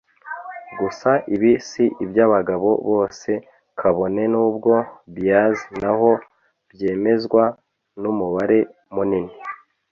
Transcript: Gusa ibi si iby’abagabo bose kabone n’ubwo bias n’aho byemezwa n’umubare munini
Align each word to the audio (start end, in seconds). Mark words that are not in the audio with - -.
Gusa 0.79 1.11
ibi 1.35 1.51
si 1.69 1.83
iby’abagabo 2.03 2.69
bose 2.89 3.31
kabone 3.79 4.23
n’ubwo 4.33 4.73
bias 5.15 5.57
n’aho 5.81 6.11
byemezwa 6.71 7.43
n’umubare 8.01 8.59
munini 8.95 9.33